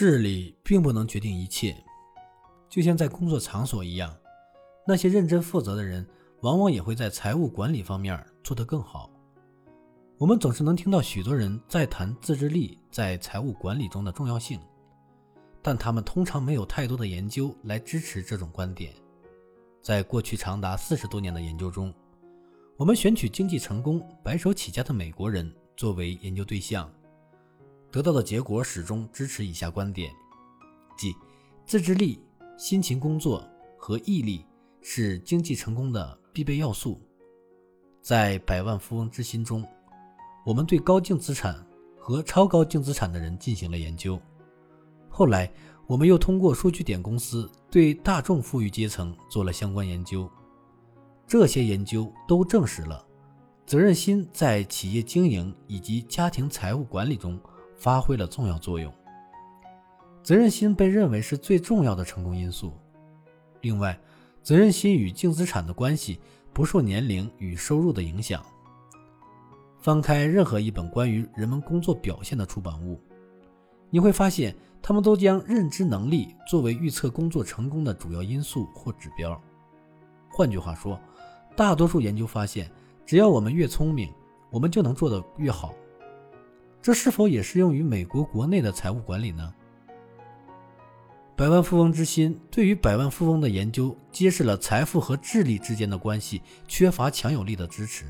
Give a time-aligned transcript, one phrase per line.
[0.00, 1.76] 智力并不能决定一切，
[2.70, 4.16] 就像在工作场所一样，
[4.86, 6.08] 那些认真负责的人，
[6.40, 9.10] 往往也会在财务管理方面做得更好。
[10.16, 14.58] 我们总是能听到许多人在谈自制力在财务管理中的重要性，
[15.60, 18.94] 但他们通常没有太多的研究来支持这种观点。
[19.82, 21.92] 在过去长达四十多年的研究中，
[22.78, 26.90] 我们选取经济成功、白手起家的美国人作为研究对象。
[27.90, 30.12] 得到的结果始终支持以下观点，
[30.96, 31.14] 即
[31.66, 32.22] 自制力、
[32.56, 33.44] 辛勤工作
[33.76, 34.44] 和毅力
[34.80, 37.00] 是经济成功的必备要素。
[38.00, 39.66] 在《百万富翁之心》中，
[40.46, 41.66] 我们对高净资产
[41.98, 44.20] 和超高净资产的人进行了研究。
[45.08, 45.52] 后来，
[45.86, 50.30] 我们又通过数据点公司对大众富裕阶层做了相关研究。
[51.26, 53.04] 这些研究都证实了
[53.66, 57.38] 责任心在企业经营以及家庭财务管理中。
[57.80, 58.92] 发挥了重要作用。
[60.22, 62.72] 责任心被认为是最重要的成功因素。
[63.62, 63.98] 另外，
[64.42, 66.20] 责任心与净资产的关系
[66.52, 68.44] 不受年龄与收入的影响。
[69.78, 73.00] 翻开任何一本关于人们工作表现的出版物，
[73.88, 79.40] 你会发现他们都将认知能力作为预测工作成功的主要因素或指标。
[80.28, 81.00] 换句话说，
[81.56, 82.70] 大多数研究发现，
[83.06, 84.12] 只要我们越聪明，
[84.50, 85.74] 我们就能做得越好。
[86.82, 89.52] 这是否也适用于美国国内的财务管理呢？
[91.36, 98.04] 百万富翁之心对于百万富翁的研究揭示了财富和智力之间的关系缺乏强有力的支持。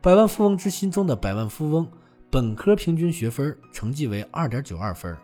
[0.00, 1.86] 百万富翁之心中的百万富翁
[2.30, 5.16] 本科平均学分成绩为二点九二分，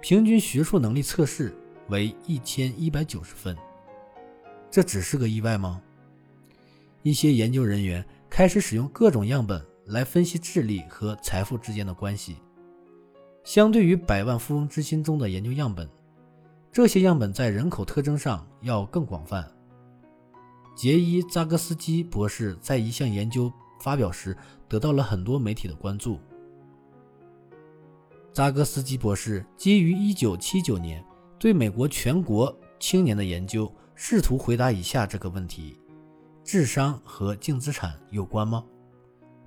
[0.00, 1.56] 平均学术能力测试
[1.88, 3.56] 为一千一百九十分。
[4.70, 5.80] 这只是个意外吗？
[7.02, 9.64] 一些研究人员开始使用各种样本。
[9.90, 12.36] 来分析智力和财富之间的关系。
[13.44, 15.88] 相对于百万富翁之心中的研究样本，
[16.70, 19.50] 这些样本在人口特征上要更广泛。
[20.76, 24.36] 杰伊·扎格斯基博士在一项研究发表时
[24.68, 26.18] 得到了很多媒体的关注。
[28.32, 31.04] 扎格斯基博士基于1979年
[31.38, 35.80] 对美国全国青年的研究，试图回答以下这个问题：
[36.44, 38.64] 智商和净资产有关吗？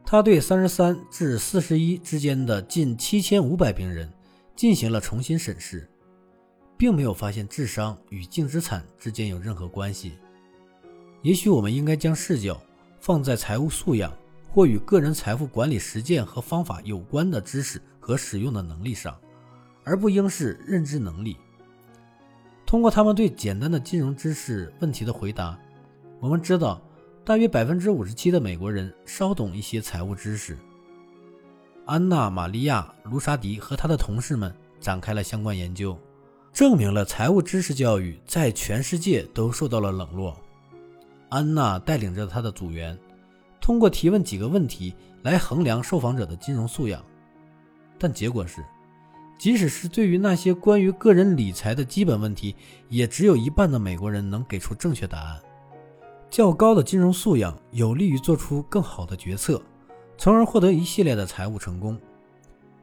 [0.06, 4.08] 他对三十三至四十一之间的近七千五百病人
[4.56, 5.90] 进行了重新审视，
[6.78, 10.14] 并没有发现智商与净资产之间有任何关系。
[11.24, 12.62] 也许我们应该将视角
[13.00, 14.14] 放在财务素养
[14.52, 19.18] 或与个人财富管理实践和方法有关的知识和使用的能力上，
[19.84, 21.38] 而不应是认知能力。
[22.68, 25.58] 通过他们对简单的金融知识问题的回答，
[26.20, 26.80] 我们知道。
[27.26, 30.58] 大约百分之五十七的美国人稍懂一些财务知识。
[31.86, 35.98] 安娜·玛利亚·卢沙迪和他的同事们展开了相关研究，
[36.52, 40.38] 证明了财务知识教育在全世界都受到了冷落。
[41.30, 42.98] 安娜带领着她的组员，
[43.62, 47.02] 通过提问几个问题来衡量受访者的金融素养，
[47.98, 48.62] 但结果是，
[49.40, 52.54] 即使是对于那些关于个人理财的基本问题，
[52.90, 55.42] 也只有一半的美国人能给出正确答案。
[56.34, 59.62] 较高的金融素养有利于做出更好的决策，
[60.18, 61.96] 从而获得一系列的财务成功。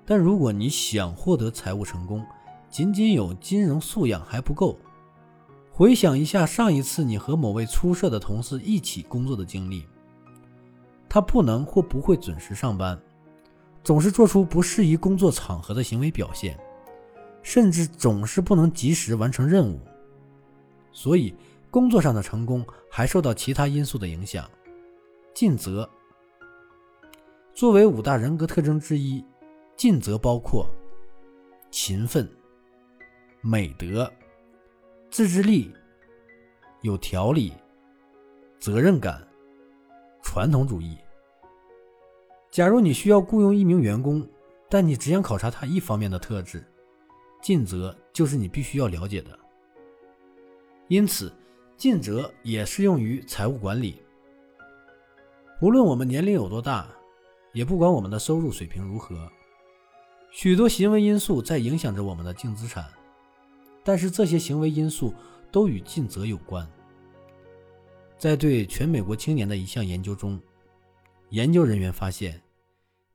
[0.06, 2.24] 但如果你想获得财务成功，
[2.68, 4.78] 仅仅有金融素养还不够。
[5.72, 9.84] 回想一下上一次你和某位出色的同事一起工作的经历，
[11.08, 12.96] 他不能或不会准时上班，
[13.82, 16.56] 总是做出不适宜工作场合的行为表现，
[17.42, 19.80] 甚至总是不能及时完成任务。
[20.92, 21.34] 所以。
[21.70, 24.50] 工作上的成功还受到其他因素的影响。
[25.32, 25.88] 尽责
[27.54, 29.24] 作为五大人格特征之一，
[29.76, 30.68] 尽责包括
[31.70, 32.28] 勤奋、
[33.40, 34.12] 美德、
[35.10, 35.72] 自制力、
[36.82, 37.52] 有条理、
[38.58, 39.24] 责任感、
[40.22, 40.98] 传统主义。
[42.50, 44.28] 假如你需要雇佣一名员工，
[44.68, 46.64] 但你只想考察他一方面的特质，
[47.40, 49.38] 尽责就是你必须要了解的。
[50.88, 51.32] 因此。
[51.80, 54.02] 尽责也适用于财务管理。
[55.62, 56.86] 无论我们年龄有多大，
[57.54, 59.26] 也不管我们的收入水平如何，
[60.30, 62.84] 许多行为因素在影响着我们的净资产。
[63.82, 65.14] 但是这些行为因素
[65.50, 66.70] 都与尽责有关。
[68.18, 70.38] 在对全美国青年的一项研究中，
[71.30, 72.42] 研究人员发现，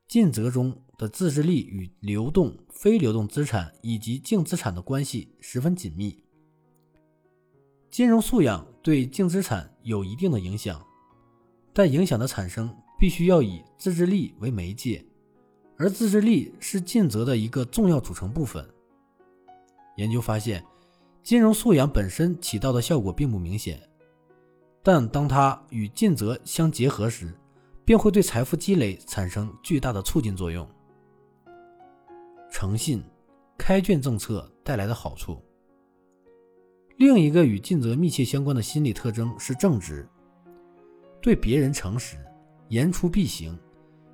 [0.08, 6.25] 尽责中的自制力与流动、非流动资产以及净资产的关系十分紧密。
[7.96, 10.84] 金融素养对净资产有一定的影响，
[11.72, 15.02] 但影响的产生必须要以自制力为媒介，
[15.78, 18.62] 而自制力是尽责的一个重要组成部分。
[19.96, 20.62] 研究发现，
[21.22, 23.80] 金融素养本身起到的效果并不明显，
[24.82, 27.32] 但当它与尽责相结合时，
[27.82, 30.68] 便会对财富积累产生巨大的促进作用。
[32.50, 33.02] 诚信，
[33.56, 35.42] 开卷政策带来的好处。
[36.96, 40.08] 另一个与尽责密切相关的心理特征是正直，
[41.20, 42.16] 对别人诚实，
[42.68, 43.58] 言出必行，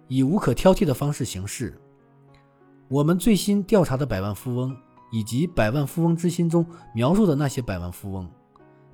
[0.09, 1.81] 以无可挑剔的方式行事。
[2.89, 4.77] 我们最新调查的百万富翁。
[5.15, 6.65] 以及《百万富翁之心》中
[6.95, 8.27] 描述的那些百万富翁，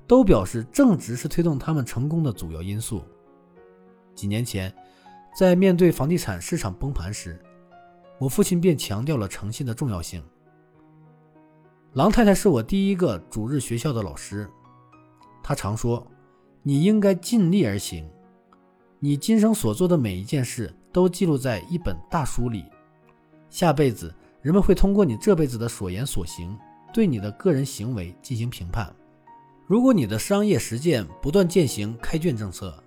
[0.05, 3.01] 都表示正直是推动他们成功的主要因素。
[4.13, 4.69] 几年前，
[5.33, 7.39] 在面对房地产市场崩盘时，
[8.19, 10.21] 我父亲便强调了诚信的重要性。
[11.99, 14.49] 郎太太是我第一个主日学校的老师，
[15.43, 16.07] 她常说
[16.63, 18.09] ：“你应该尽力而行，
[18.99, 22.63] 你今生所做的每一件事都记录在一本大书里，
[23.49, 26.57] 下辈子。”人们会通过你这辈子的所言所行，
[26.93, 28.95] 对你的个人行为进行评判。
[29.67, 32.81] 如果你的商业实践不断践行开卷政策，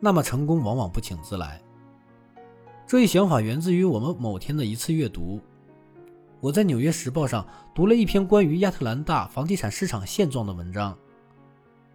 [0.00, 1.60] 那么成功往往不请自来。
[2.86, 5.38] 这一想法源自于我们某天的一次阅读。
[6.40, 10.96] 我在《纽约时报》上读了一篇关于亚特兰大房地产市场现状的文章，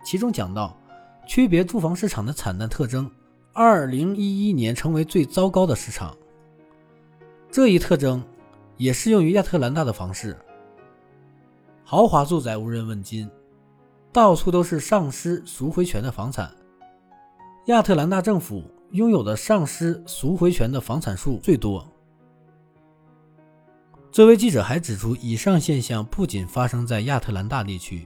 [0.04, 0.78] 其中讲到
[1.28, 3.10] 区别住房市场的惨淡特征。
[3.54, 6.18] 二零一一年成为最糟糕的市场，
[7.51, 8.24] 这一特征。
[8.75, 10.36] 也适用于亚特兰大的房市，
[11.86, 13.30] 豪华住宅无人问津，
[14.12, 16.51] 到处都是丧失赎回权的房产。
[17.68, 21.88] 亚特兰大政府拥有的丧失赎回权的房产数最多。
[24.13, 28.06] 这位记者还指出，以上现象不仅发生在亚特兰大地区，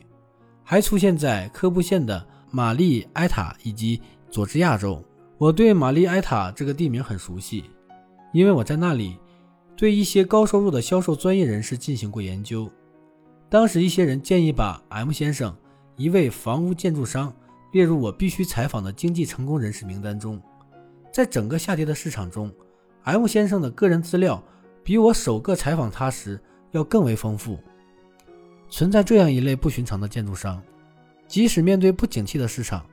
[0.63, 4.01] 还出现在科布县的玛丽埃塔以及
[4.31, 5.03] 佐治亚州。
[5.37, 7.65] 我对玛丽埃塔这个地名很熟悉，
[8.31, 9.17] 因为我在那里。
[9.75, 12.67] 对一些高收入的销售专业人士进行过研究，
[13.47, 15.55] 当时一些人建议把 M 先生，
[15.97, 17.31] 一位房屋建筑商，
[17.73, 20.41] 列入我必须采访的经济成功人士名单中。
[21.13, 22.51] 在整个下跌的市场中
[23.03, 24.41] ，M 先生的个人资料
[24.87, 26.39] 比我首个采访他时
[26.71, 27.59] 要更为丰富。
[28.69, 30.63] 存在这样一类不寻常的建筑商，
[31.27, 32.85] 即使面对不景气的市场，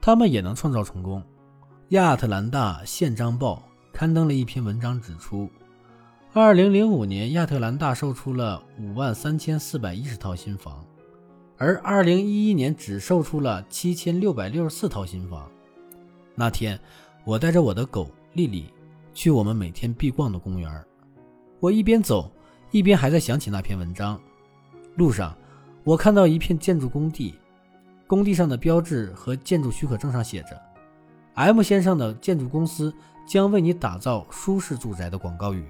[0.00, 1.22] 他们也能创造成功。
[1.90, 3.62] 亚特兰大宪章报
[3.92, 5.46] 刊登了一篇文章，指出。
[6.32, 10.82] 二零零五年，亚特兰大售出了五万三千四百一十套新房，
[11.58, 15.46] 而二零一一年只售出了七千六百六十四套新房。
[16.34, 16.80] 那天，
[17.22, 18.72] 我带着我的狗丽丽
[19.12, 20.82] 去我们每天必逛的公园。
[21.64, 22.30] 我一边走，
[22.72, 24.20] 一边还在想起那篇文章。
[24.96, 25.34] 路上，
[25.82, 27.36] 我看到一片建筑工地，
[28.06, 30.60] 工地上的标志和建筑许可证上写着
[31.32, 32.92] “M 先生的建筑公司
[33.26, 35.64] 将为你打造舒适住宅”的广告语。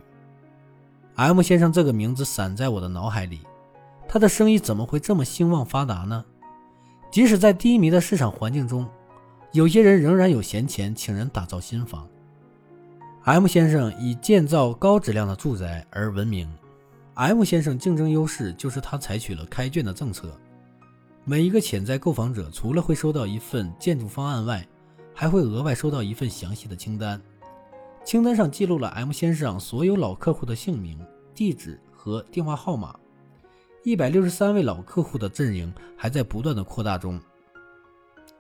[1.14, 3.43] M 先生这个名字闪在我的脑海里，
[4.08, 6.25] 他的生意怎么会这么兴旺发达呢？
[7.12, 8.85] 即使在低迷的市场环境中，
[9.52, 12.05] 有些人仍然有闲钱请人打造新房。
[13.26, 16.47] M 先生以建造高质量的住宅而闻名。
[17.15, 20.38] M 先生竞争优势就是他采取了开卷的政策，
[21.25, 24.69] 每一个潜在购房者除了会收到一份建筑方案外，
[25.15, 27.19] 还会额外收到一份详细的清单。
[28.05, 31.00] 清单上记录了 M 先生所有老客户的姓名、
[31.35, 32.94] 地址和电话号码。
[33.85, 37.19] 一百六十三位老客户的阵营还在不断的扩大中。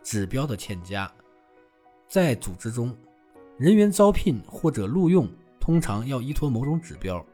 [0.02, 1.10] 指标的欠佳，
[2.06, 2.94] 在组织中，
[3.56, 5.28] 人员招聘或者录用
[5.60, 7.24] 通常要依托某种指标，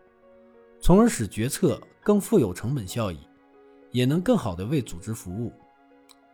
[0.79, 3.19] 从而使决策更富有成本效益，
[3.91, 5.53] 也能更好的为组织服务。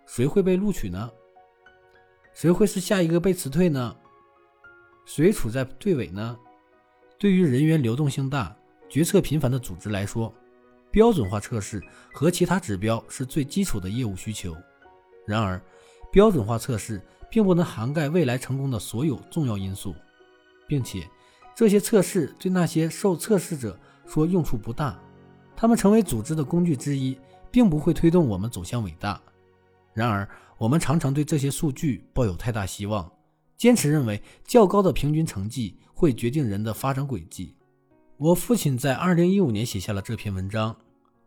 [0.04, 1.10] 谁会被录取呢？
[2.34, 3.96] 谁会是下一个被辞退呢？
[5.04, 6.36] 谁处在队尾呢？
[7.16, 8.54] 对于人员流动性大、
[8.88, 10.34] 决策频繁的组织来说，
[10.90, 11.80] 标准化测试
[12.12, 14.54] 和其他指标是最基础的业务需求。
[15.24, 15.60] 然而，
[16.10, 19.94] 标准化测试并不能涵盖未来成功的所有重要因素，
[20.66, 21.08] 并且
[21.54, 24.98] 这些测试对那些受测试者说用处不大。
[25.56, 27.18] 他们成为组织的工具之一，
[27.50, 29.20] 并不会推动我们走向伟大。
[29.94, 30.28] 然而，
[30.58, 33.10] 我们常常对这些数据抱有太大希望。
[33.56, 37.54] 坚持认为，较高的平均成绩会决定人的发展轨迹。
[38.18, 40.76] 我父亲在2015年写下了这篇文章，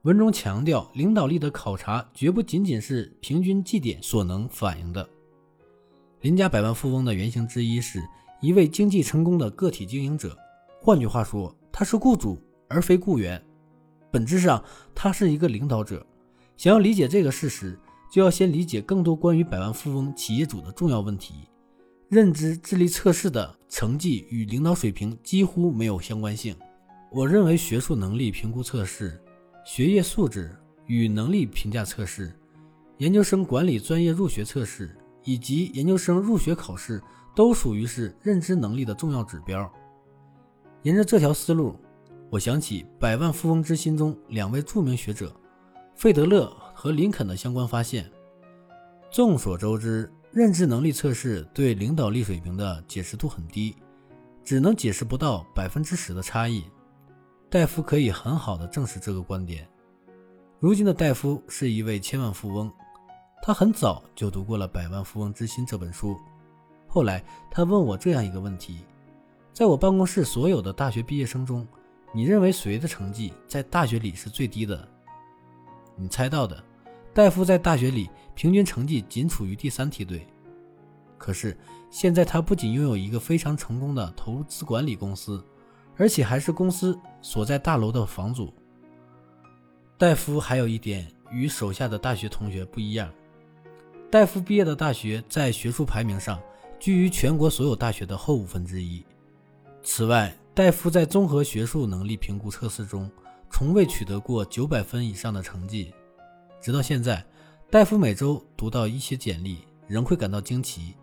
[0.04, 5.10] 文中强调，领导力的考察绝不仅仅是平均绩点所能反映的。
[6.22, 8.04] 林家百万富翁的原型之一是
[8.42, 10.38] 一位经济成功的个体经营者，
[10.82, 13.42] 换句话说，他是雇主而非雇员，
[14.12, 14.62] 本质上
[14.94, 16.06] 他是一个领导者。
[16.58, 17.80] 想要理解这个事实，
[18.12, 21.36] 就要先理解更多关于百万富翁企业主的重要问题。
[22.10, 26.54] 认知智力测试的成绩与领导水平几乎没有相关性。
[27.12, 29.18] 我认为学术能力评估测试、
[29.64, 30.54] 学业素质
[30.86, 32.38] 与能力评价测试、
[32.98, 37.02] 研究生管理专业入学测试以及研究生入学考试
[37.36, 39.72] 都属于是认知能力的重要指标。
[40.84, 41.76] 沿着这条思路，
[42.30, 45.36] 我想起《百万富翁之心》中两位著名学者
[45.96, 48.10] 费德勒和林肯的相关发现。
[49.12, 53.76] 众所周知，认知能力测试对领导力水平的解释度很低，
[54.44, 56.64] 只能解释不到百分之十的差异。
[57.50, 59.68] 戴夫可以很好的证实这个观点。
[60.60, 62.72] 如今的戴夫是一位千万富翁，
[63.42, 66.20] 他很早就读过了《百万富翁之心》这本书。
[66.88, 68.80] 后来他问我这样一个问题：
[69.54, 71.68] 在我办公室所有的大学毕业生中，
[72.14, 74.88] 你认为谁的成绩在大学里是最低的？
[75.96, 76.64] 你猜到的。
[77.12, 80.26] 戴夫在大学里平均成绩仅处于第三梯队，
[81.18, 81.58] 可是
[81.90, 85.44] 现在他不仅拥有一个非常成功的投资管理公司，
[85.98, 88.54] 而且还是公司所在大楼的房主。
[89.98, 93.12] 戴夫还有一点与手下的大学同学不一样，
[94.12, 96.42] 戴夫毕业的大学在学术排名上
[96.80, 99.06] 居于全国所有大学的后五分之一。
[99.84, 103.10] 此外，戴夫在综合学术能力评估测试中
[103.52, 105.94] 从未取得过九百分以上的成绩。
[106.60, 107.24] 直到现在，
[107.70, 110.96] 戴夫每周读到一些简历，仍会感到惊奇。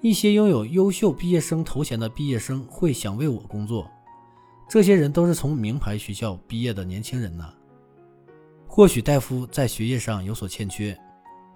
[0.00, 3.90] 一些拥有优秀毕业生头衔的毕业生会想为我工作。
[4.68, 7.52] 这些人都是从名牌学校毕业的年轻人呢。
[8.68, 10.96] 或许戴夫在学业上有所欠缺，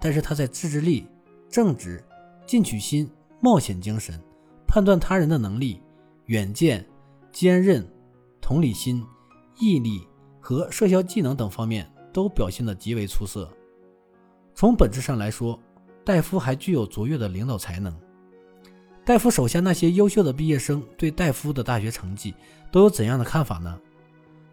[0.03, 1.07] 但是他在自制力、
[1.47, 2.03] 正直、
[2.45, 4.19] 进取心、冒险精神、
[4.67, 5.79] 判断他人的能力、
[6.25, 6.85] 远见、
[7.31, 7.87] 坚韧、
[8.41, 9.01] 同理心、
[9.57, 10.05] 毅力
[10.41, 11.89] 和社交技能等方面。
[12.13, 13.51] 都表现得极为出色。
[14.53, 15.59] 从本质上来说，
[16.05, 17.91] 戴夫还具有卓越的领导才能。
[19.03, 22.35] 戴夫手下那些优秀的毕业生对戴夫的大学成绩
[22.71, 23.79] 都有怎样的看法呢？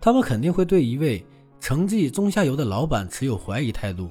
[0.00, 1.22] 他们肯定会对一位
[1.60, 4.10] 成绩中下游的老板持有怀疑态度，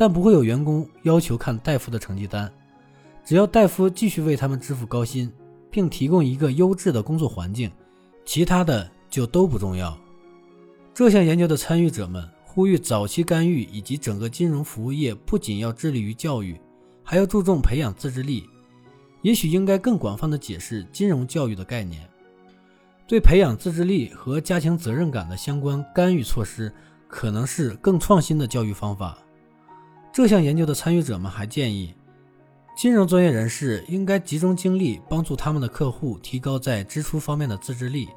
[0.00, 2.50] 但不会有员工要求看戴夫的成绩单。
[3.22, 5.30] 只要戴夫继续为他们支付高薪，
[5.70, 7.70] 并提供一个优质的工作环境，
[8.24, 9.94] 其他的就都不重要。
[10.94, 12.26] 这项研究的参与者们。
[12.52, 16.60] 呼吁早期干预以及整个金融服务业不仅要致力于教育，
[17.04, 18.44] 还要注重培养自制力。
[19.22, 22.02] 也许应该更广泛的解释金融教育的概念。
[23.06, 26.72] 对培养自制力和加强责任感的相关干预措施，
[27.06, 29.16] 可能是更创新的教育方法。
[30.12, 31.94] 这项研究的参与者们还建议，
[32.76, 38.08] 金融专业人士应该集中精力帮助他们的客户提高在支出方面的自制力。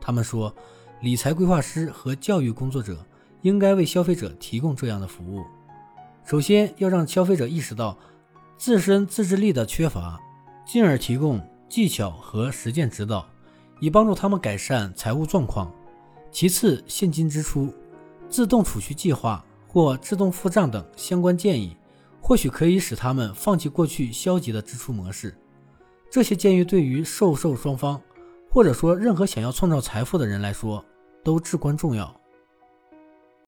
[0.00, 0.54] 他们说，
[1.00, 3.04] 理财规划师和教育工作者。
[3.42, 5.44] 应该为消费者提供这样的服务。
[6.24, 7.98] 首先要让消费者意识到
[8.56, 10.16] 自身自制力的缺乏，
[10.64, 13.28] 进而提供技巧和实践指导，
[13.80, 15.74] 以帮助他们改善财务状况。
[16.30, 17.74] 其次，现金支出、
[18.28, 21.74] 自动储蓄计划或自动付账等相关建议，
[22.20, 25.34] 或许可以使他们放弃过去消极的支出模式。
[26.10, 27.98] 这些建议对于受受双方，
[28.50, 30.84] 或者说任何想要创造财富的人来说，
[31.24, 32.14] 都至关重要。